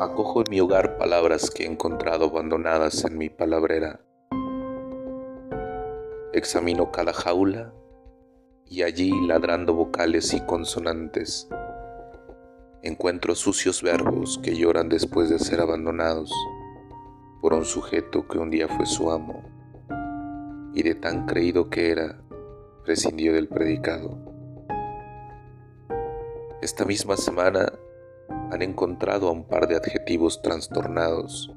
Acojo 0.00 0.40
en 0.40 0.50
mi 0.50 0.60
hogar 0.60 0.96
palabras 0.98 1.50
que 1.50 1.64
he 1.64 1.66
encontrado 1.66 2.26
abandonadas 2.26 3.04
en 3.04 3.18
mi 3.18 3.28
palabrera. 3.28 4.00
Examino 6.32 6.90
cada 6.90 7.12
jaula 7.12 7.72
y 8.66 8.82
allí, 8.82 9.12
ladrando 9.26 9.74
vocales 9.74 10.32
y 10.34 10.40
consonantes, 10.40 11.48
encuentro 12.82 13.34
sucios 13.34 13.82
verbos 13.82 14.40
que 14.42 14.56
lloran 14.56 14.88
después 14.88 15.28
de 15.30 15.38
ser 15.38 15.60
abandonados 15.60 16.32
por 17.40 17.52
un 17.52 17.64
sujeto 17.64 18.26
que 18.26 18.38
un 18.38 18.50
día 18.50 18.68
fue 18.68 18.86
su 18.86 19.10
amo 19.10 19.42
y 20.74 20.82
de 20.82 20.94
tan 20.94 21.26
creído 21.26 21.68
que 21.68 21.90
era, 21.90 22.22
prescindió 22.84 23.32
del 23.34 23.48
predicado. 23.48 24.18
Esta 26.62 26.84
misma 26.84 27.16
semana 27.16 27.72
han 28.50 28.62
encontrado 28.62 29.28
a 29.28 29.32
un 29.32 29.44
par 29.44 29.66
de 29.68 29.76
adjetivos 29.76 30.42
trastornados, 30.42 31.54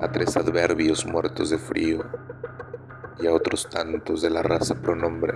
a 0.00 0.10
tres 0.12 0.36
adverbios 0.36 1.06
muertos 1.06 1.50
de 1.50 1.58
frío 1.58 2.04
y 3.20 3.26
a 3.26 3.34
otros 3.34 3.68
tantos 3.68 4.22
de 4.22 4.30
la 4.30 4.42
raza 4.42 4.74
pronombre 4.74 5.34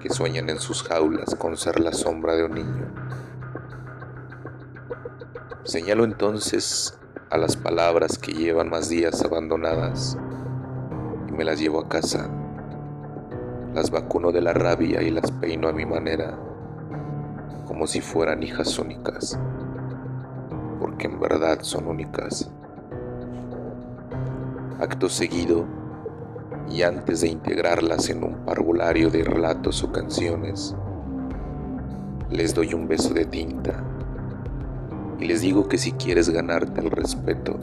que 0.00 0.10
sueñan 0.10 0.50
en 0.50 0.58
sus 0.58 0.82
jaulas 0.82 1.34
con 1.36 1.56
ser 1.56 1.78
la 1.78 1.92
sombra 1.92 2.34
de 2.34 2.44
un 2.44 2.54
niño. 2.54 2.92
Señalo 5.64 6.04
entonces 6.04 6.98
a 7.30 7.38
las 7.38 7.56
palabras 7.56 8.18
que 8.18 8.32
llevan 8.32 8.68
más 8.68 8.88
días 8.88 9.24
abandonadas 9.24 10.18
y 11.28 11.32
me 11.32 11.44
las 11.44 11.60
llevo 11.60 11.80
a 11.80 11.88
casa. 11.88 12.28
Las 13.72 13.90
vacuno 13.90 14.32
de 14.32 14.42
la 14.42 14.52
rabia 14.52 15.00
y 15.02 15.10
las 15.10 15.30
peino 15.30 15.68
a 15.68 15.72
mi 15.72 15.86
manera, 15.86 16.36
como 17.72 17.86
si 17.86 18.02
fueran 18.02 18.42
hijas 18.42 18.78
únicas, 18.78 19.40
porque 20.78 21.06
en 21.06 21.18
verdad 21.18 21.60
son 21.62 21.86
únicas. 21.86 22.50
Acto 24.78 25.08
seguido, 25.08 25.64
y 26.70 26.82
antes 26.82 27.22
de 27.22 27.28
integrarlas 27.28 28.10
en 28.10 28.24
un 28.24 28.44
parvulario 28.44 29.08
de 29.08 29.24
relatos 29.24 29.82
o 29.82 29.90
canciones, 29.90 30.76
les 32.28 32.54
doy 32.54 32.74
un 32.74 32.86
beso 32.86 33.14
de 33.14 33.24
tinta 33.24 33.82
y 35.18 35.24
les 35.24 35.40
digo 35.40 35.66
que 35.66 35.78
si 35.78 35.92
quieres 35.92 36.28
ganarte 36.28 36.82
el 36.82 36.90
respeto, 36.90 37.58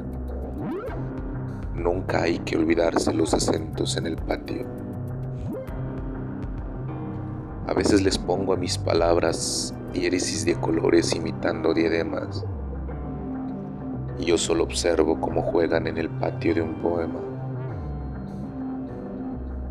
nunca 1.76 2.24
hay 2.24 2.40
que 2.40 2.58
olvidarse 2.58 3.14
los 3.14 3.36
acentos 3.36 3.96
en 3.96 4.08
el 4.08 4.16
patio. 4.16 4.89
A 7.68 7.74
veces 7.74 8.02
les 8.02 8.18
pongo 8.18 8.54
a 8.54 8.58
mis 8.58 8.78
palabras 8.78 9.74
diéresis 9.94 10.46
de 10.46 10.56
colores 10.56 11.16
imitando 11.16 11.74
diademas, 11.74 12.46
y 14.20 14.26
yo 14.26 14.38
solo 14.38 14.64
observo 14.64 15.20
cómo 15.22 15.42
juegan 15.42 15.88
en 15.88 15.98
el 15.98 16.10
patio 16.10 16.54
de 16.54 16.62
un 16.62 16.76
poema. 16.76 17.20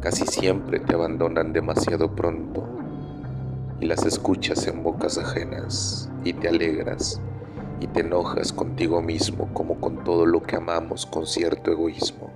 Casi 0.00 0.24
siempre 0.26 0.80
te 0.80 0.94
abandonan 0.94 1.52
demasiado 1.52 2.14
pronto 2.14 2.66
y 3.80 3.86
las 3.86 4.06
escuchas 4.06 4.66
en 4.66 4.82
bocas 4.82 5.18
ajenas 5.18 6.08
y 6.24 6.32
te 6.32 6.48
alegras 6.48 7.20
y 7.80 7.86
te 7.88 8.00
enojas 8.00 8.52
contigo 8.52 9.02
mismo 9.02 9.48
como 9.52 9.80
con 9.80 10.04
todo 10.04 10.24
lo 10.24 10.42
que 10.42 10.56
amamos 10.56 11.04
con 11.04 11.26
cierto 11.26 11.70
egoísmo. 11.70 12.30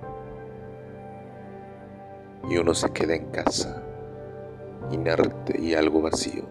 Y 2.49 2.57
uno 2.57 2.73
se 2.73 2.89
queda 2.91 3.15
en 3.15 3.25
casa, 3.27 3.81
inerte 4.91 5.59
y 5.59 5.73
algo 5.73 6.01
vacío, 6.01 6.43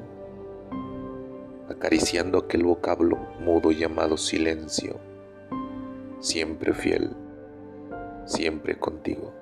acariciando 1.69 2.39
aquel 2.39 2.65
vocablo 2.65 3.19
mudo 3.41 3.71
llamado 3.71 4.17
silencio, 4.17 4.97
siempre 6.21 6.73
fiel, 6.73 7.11
siempre 8.27 8.79
contigo. 8.79 9.33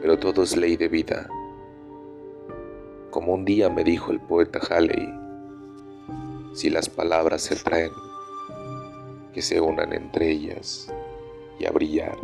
Pero 0.00 0.18
todo 0.18 0.42
es 0.42 0.56
ley 0.56 0.76
de 0.76 0.88
vida. 0.88 1.28
Como 3.10 3.34
un 3.34 3.44
día 3.44 3.68
me 3.68 3.84
dijo 3.84 4.12
el 4.12 4.20
poeta 4.20 4.60
Halley, 4.70 5.12
si 6.54 6.70
las 6.70 6.88
palabras 6.88 7.42
se 7.42 7.56
traen, 7.56 7.92
que 9.32 9.42
se 9.42 9.60
unan 9.60 9.92
entre 9.92 10.30
ellas 10.30 10.92
y 11.58 11.66
a 11.66 11.70
brillar, 11.70 12.16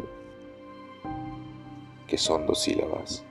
que 2.06 2.18
son 2.18 2.46
dos 2.46 2.62
sílabas. 2.62 3.24